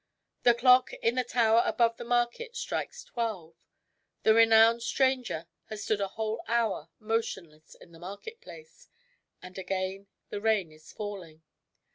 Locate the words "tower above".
1.23-1.97